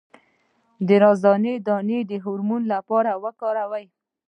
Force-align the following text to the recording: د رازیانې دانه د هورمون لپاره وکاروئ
د 0.87 0.89
رازیانې 1.03 1.53
دانه 1.67 1.97
د 2.09 2.11
هورمون 2.23 2.61
لپاره 2.73 3.11
وکاروئ 3.23 3.85